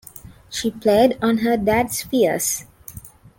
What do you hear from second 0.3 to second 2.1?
She played on her dad's